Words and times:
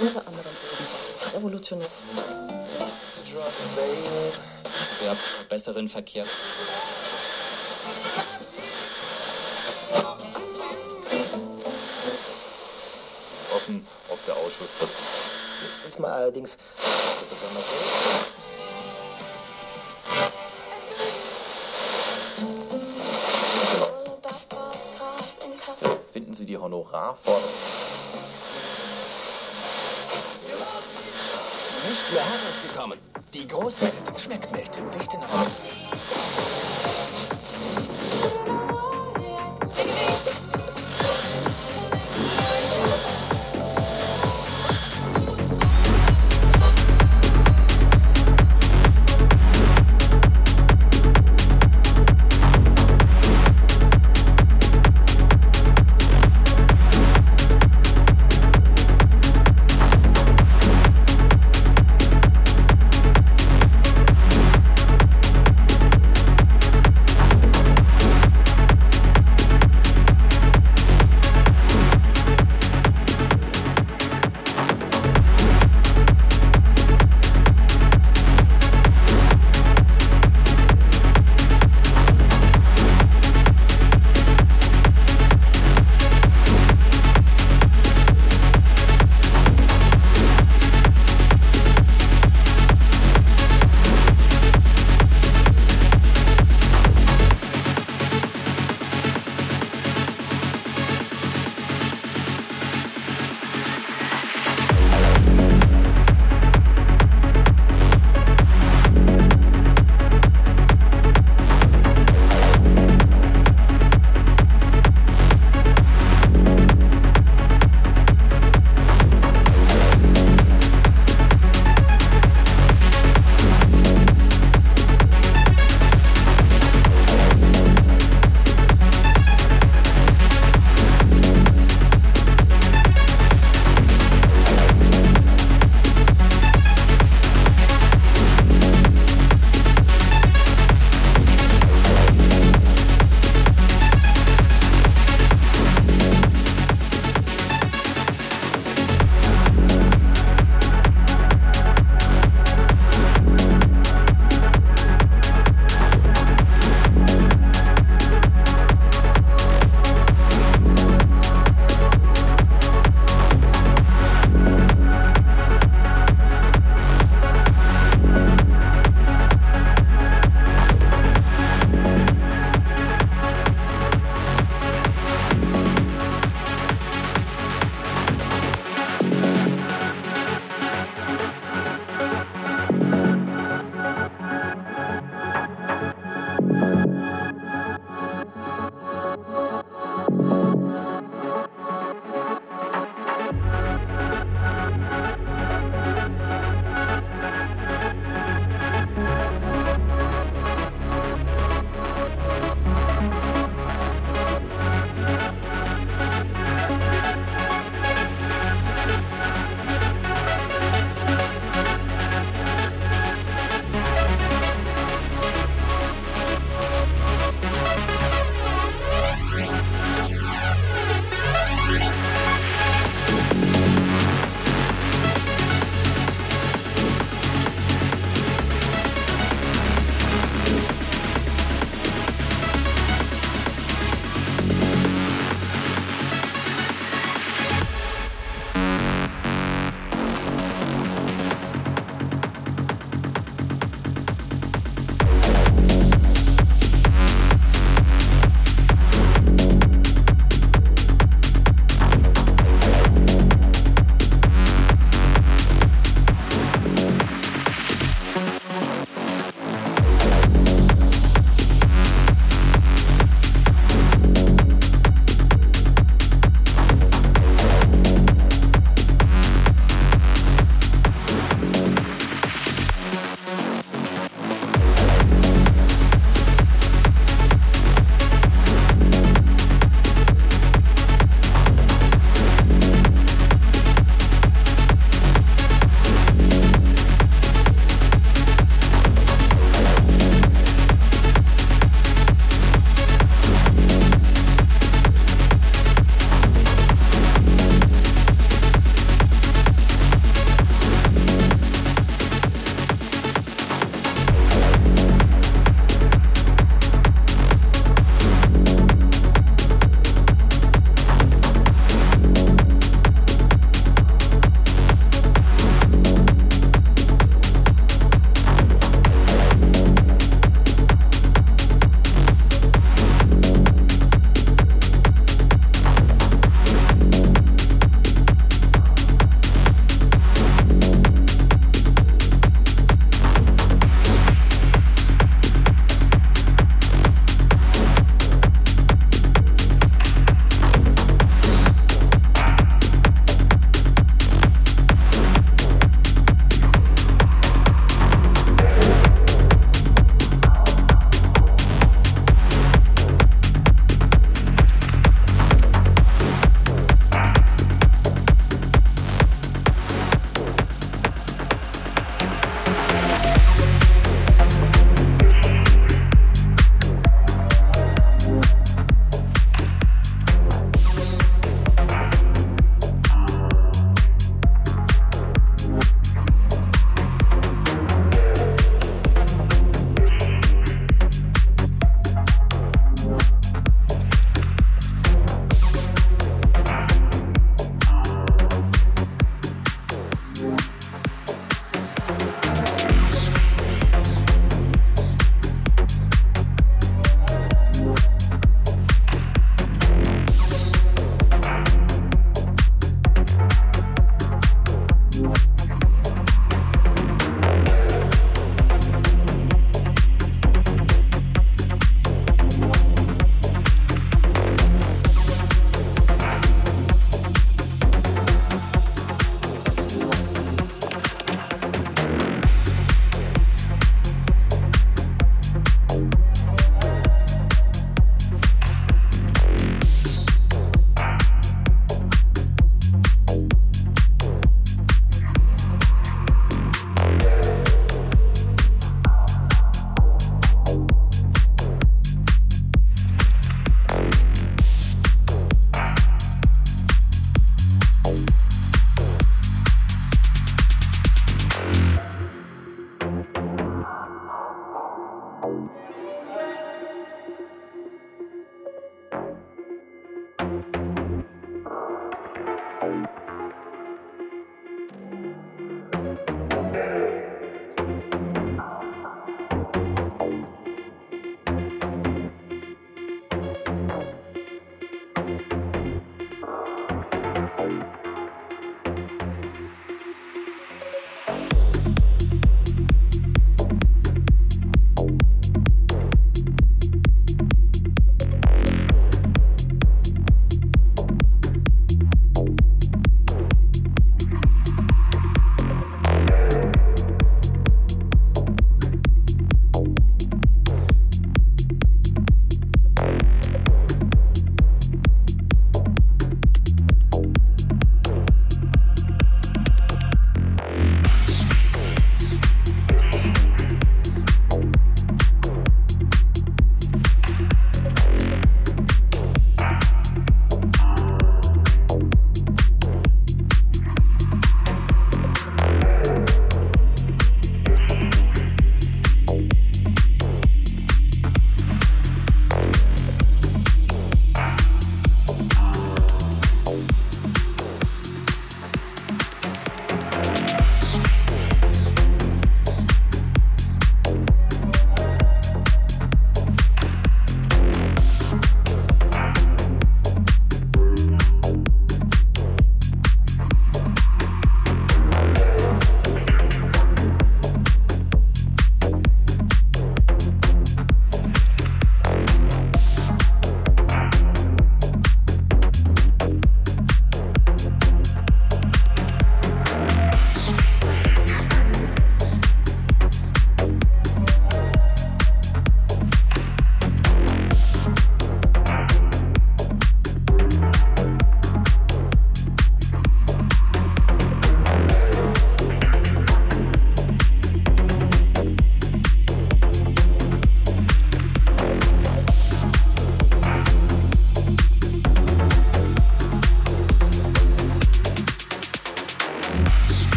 Unter 0.00 0.26
anderem 0.26 0.52
ebenfalls 0.72 1.34
revolutionär. 1.34 1.88
Ihr 5.02 5.10
habt 5.10 5.48
besseren 5.48 5.88
Verkehr. 5.88 6.24
Offen, 13.54 13.86
ob 14.08 14.26
der 14.26 14.34
Ausschuss 14.34 14.70
das 14.80 14.90
Ist 15.88 16.00
mal 16.00 16.12
allerdings 16.12 16.56
besonders 17.30 17.64
Finden 26.12 26.34
Sie 26.34 26.46
die 26.46 26.58
Honorarforderung? 26.58 28.03
nicht 31.94 32.12
mehr 32.12 32.24
herauszukommen. 32.24 32.98
Die 33.32 33.46
große 33.46 33.82
Welt 33.82 34.20
schmeckt 34.20 34.50
nicht 34.52 34.78
im 34.78 34.90
Lichten 34.90 35.16
Raum. 35.16 35.46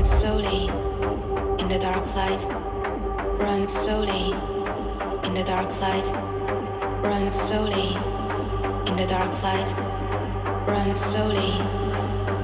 Run 0.00 0.08
slowly 0.08 0.66
in 1.58 1.68
the 1.68 1.78
dark 1.78 2.06
light. 2.16 2.42
Run 3.38 3.68
slowly 3.68 4.32
in 5.24 5.34
the 5.34 5.44
dark 5.44 5.78
light. 5.78 6.10
Run 7.02 7.30
slowly 7.30 7.88
in 8.86 8.96
the 8.96 9.06
dark 9.06 9.42
light. 9.42 9.74
Run 10.66 10.96
slowly 10.96 11.52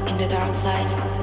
in 0.07 0.19
the 0.19 0.29
dark 0.29 0.55
light. 0.65 1.16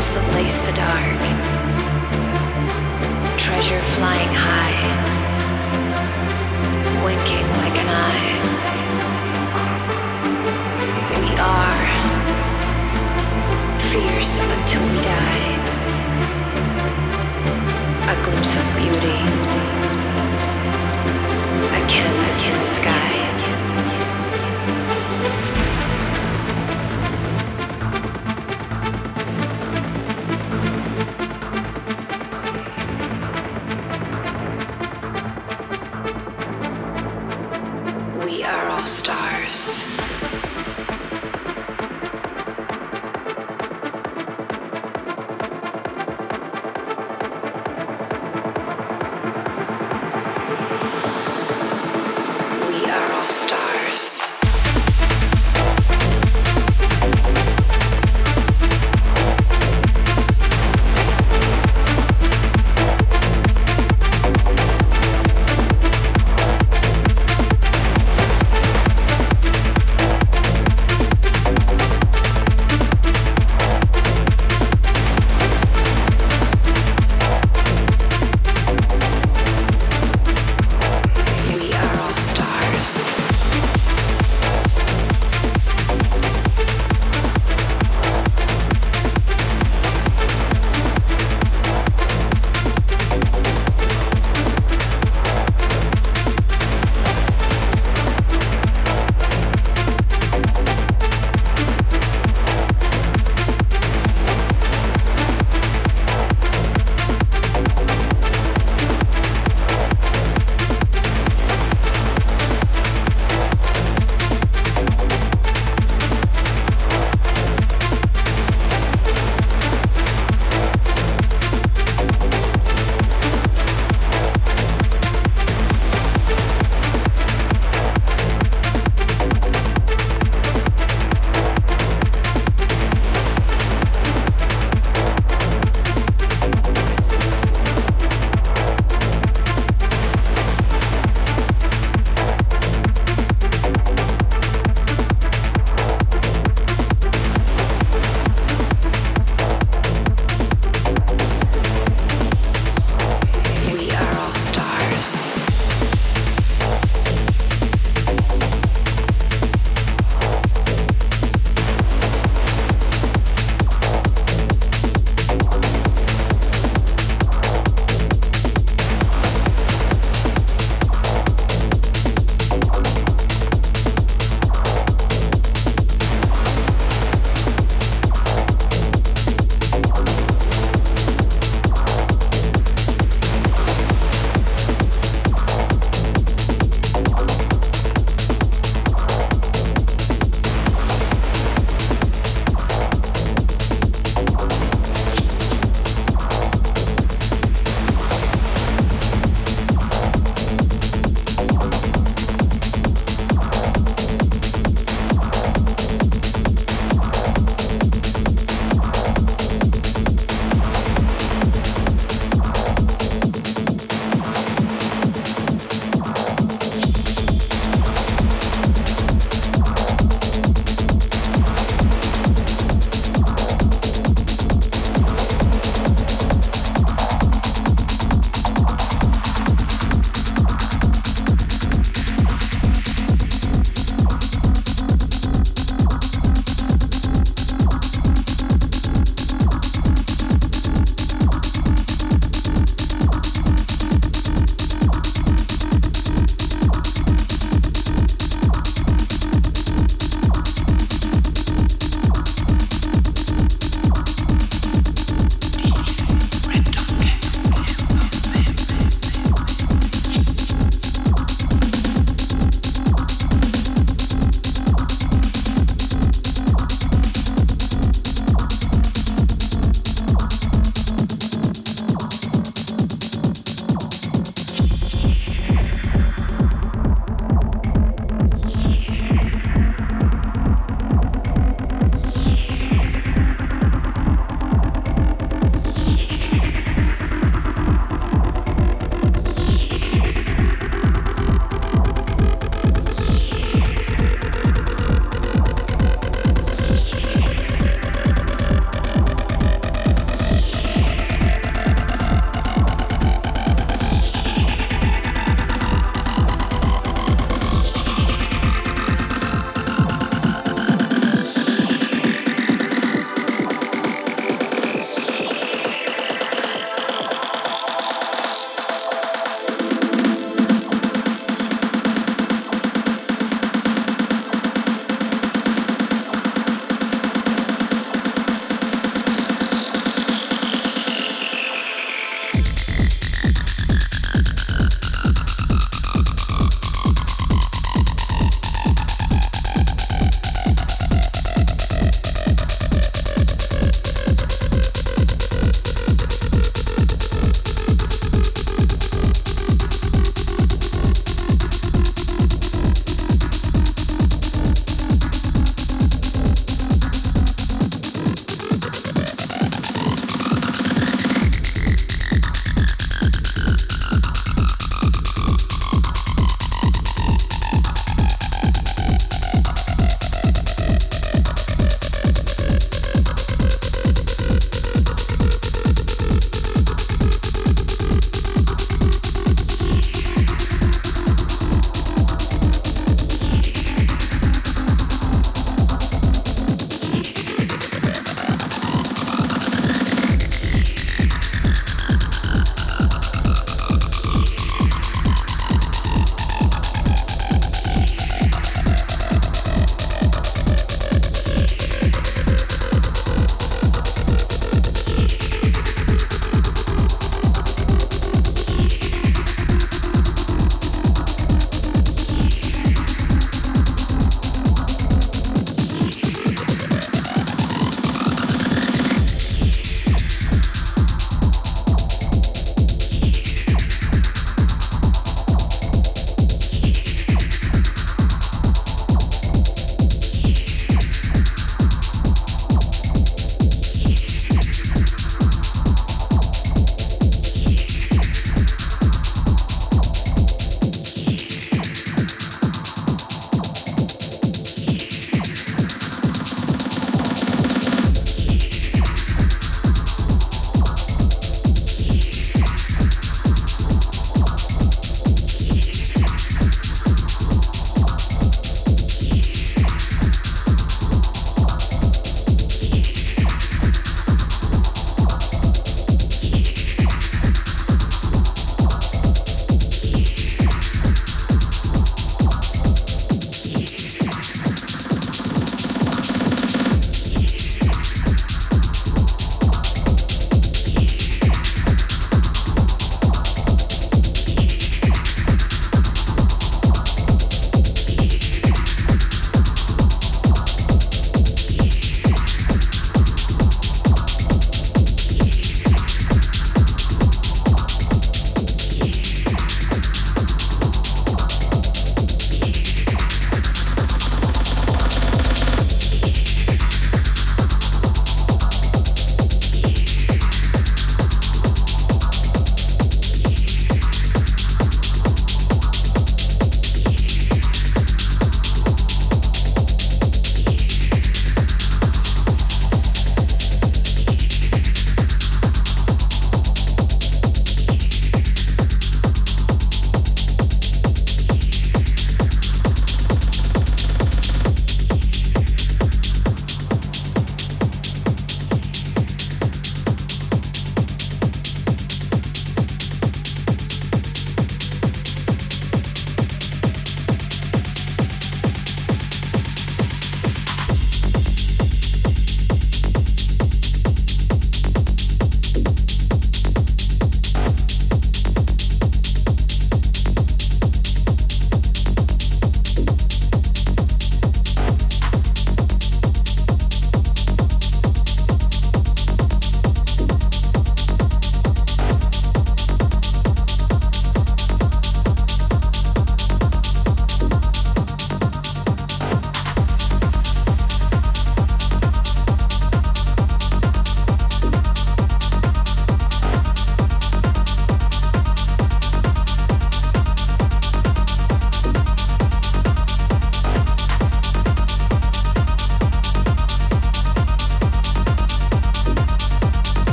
Jewels 0.00 0.14
that 0.14 0.34
lace 0.34 0.60
the 0.60 0.72
dark, 0.72 1.20
treasure 3.36 3.82
flying 3.96 4.32
high, 4.32 4.78
winking 7.04 7.48
like 7.60 7.76
an 7.76 7.88
eye. 7.88 8.32
We 11.20 11.32
are 11.38 11.86
fierce 13.90 14.38
until 14.38 14.82
we 14.92 14.98
die. 15.02 15.50
A 18.08 18.14
glimpse 18.24 18.56
of 18.56 18.64
beauty, 18.76 19.20
a 21.76 21.80
canvas 21.88 22.48
in 22.48 22.54
the 22.60 22.66
sky. 22.66 23.10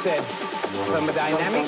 Specialized 0.00 1.60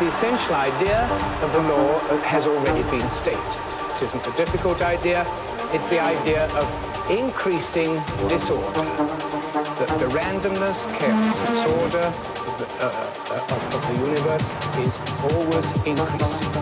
the 0.00 0.08
essential 0.08 0.54
idea 0.54 1.06
of 1.40 1.52
the 1.52 1.60
law 1.60 1.94
uh, 1.94 2.18
has 2.22 2.46
already 2.46 2.82
been 2.90 3.08
stated. 3.10 3.38
It 3.94 4.02
isn't 4.02 4.26
a 4.26 4.32
difficult 4.36 4.82
idea. 4.82 5.22
It's 5.72 5.86
the 5.86 6.02
idea 6.02 6.50
of 6.58 6.66
increasing 7.10 8.02
disorder. 8.26 8.82
That 9.78 9.90
the 10.02 10.10
randomness, 10.10 10.82
chaos, 10.98 11.38
disorder 11.46 12.10
of 12.10 12.54
the, 12.58 12.66
uh, 12.82 12.90
uh, 13.30 13.54
of, 13.54 13.82
the 13.86 13.96
universe 14.02 14.46
is 14.82 14.94
always 15.30 15.68
increasing. 15.86 16.52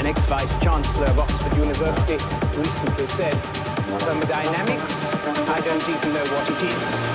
An 0.00 0.06
ex-vice-chancellor 0.06 1.06
of 1.06 1.18
Oxford 1.18 1.56
University 1.58 2.16
recently 2.56 3.06
said, 3.08 3.34
thermodynamics, 4.08 4.96
I 5.48 5.60
don't 5.60 5.86
even 5.86 6.14
know 6.14 6.24
what 6.32 6.50
it 6.50 6.60
is. 6.72 7.09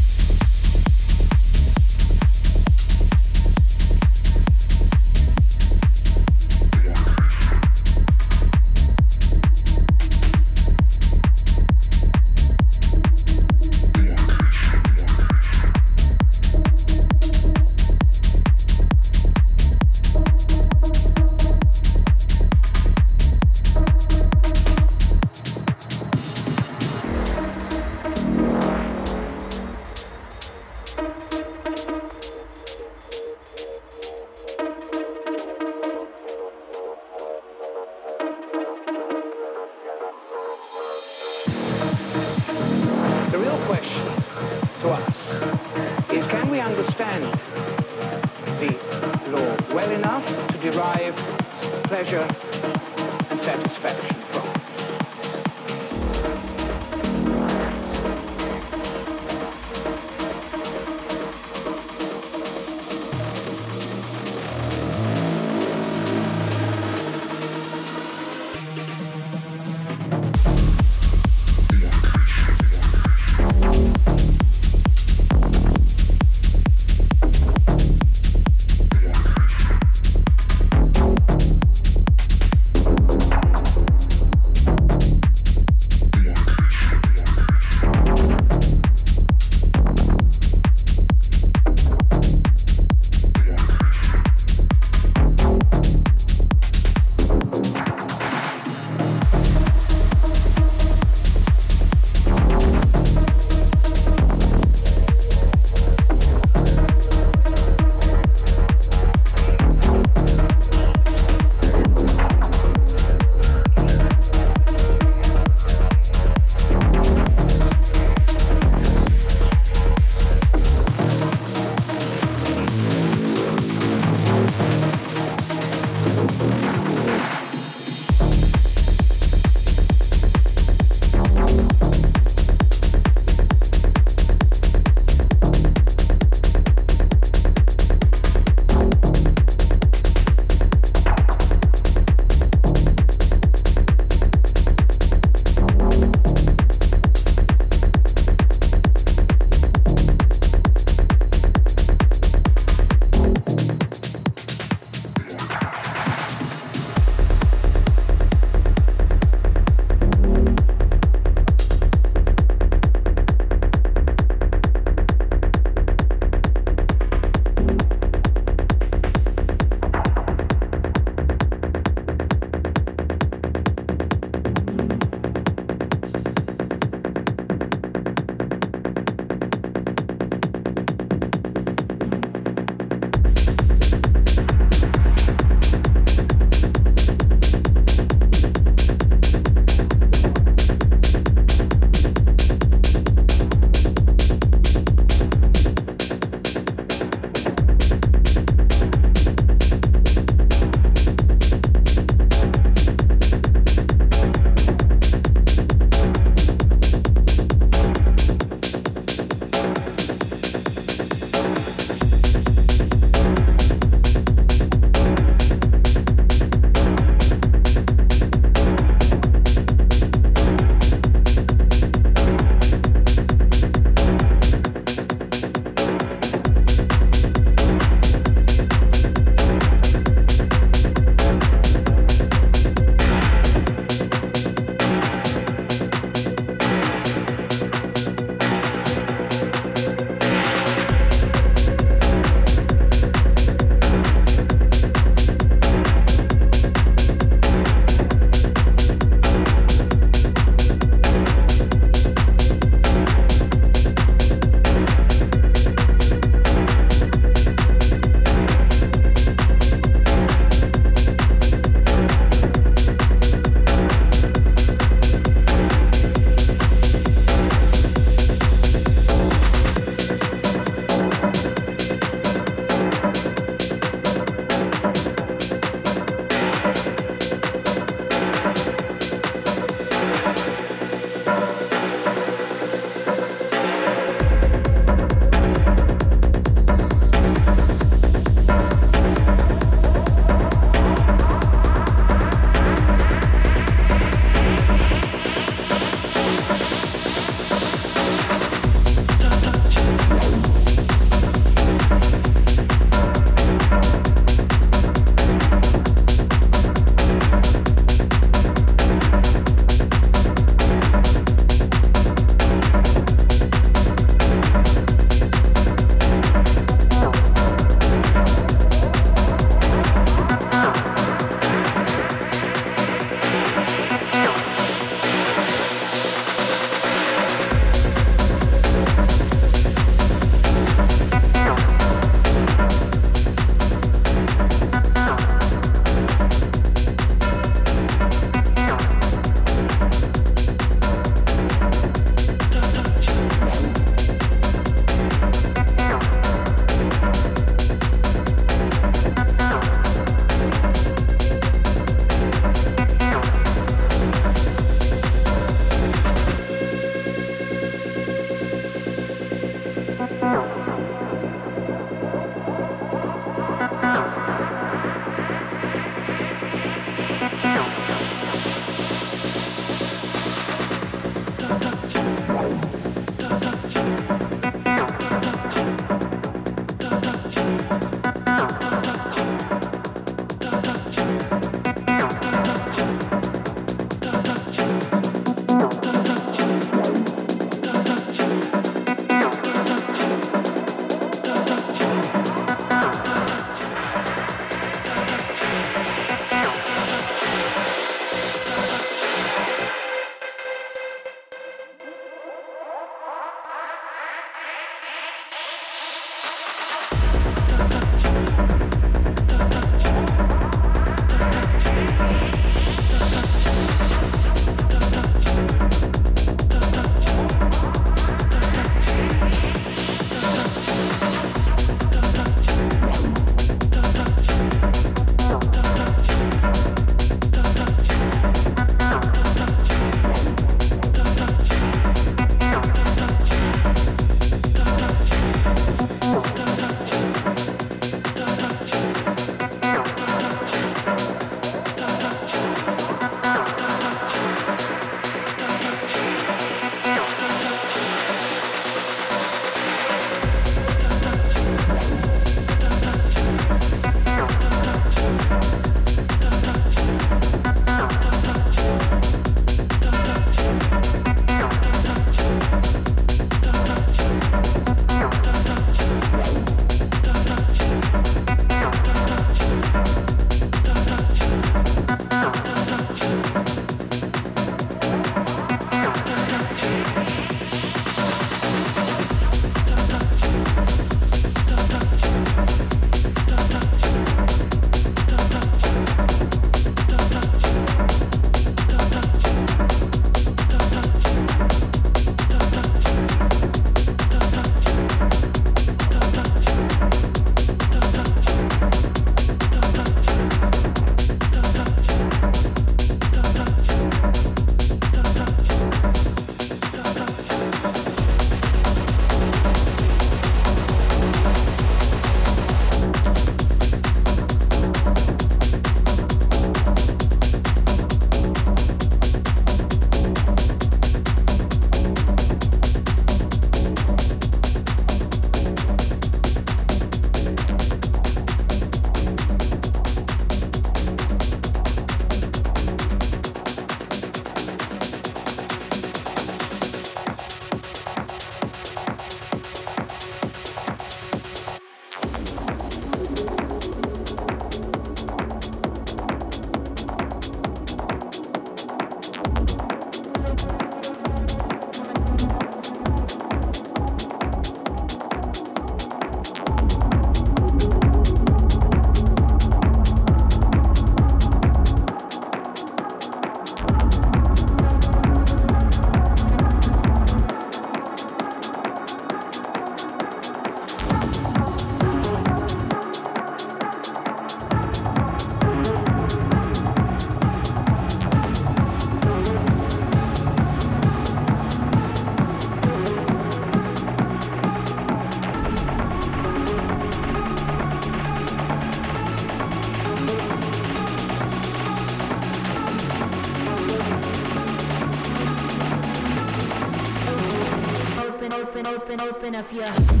Open, 599.21 599.35
up 599.35 599.53
your. 599.53 600.00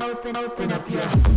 Open, 0.00 0.36
open, 0.36 0.36
open, 0.36 0.72
up 0.72 0.90
your. 0.90 1.27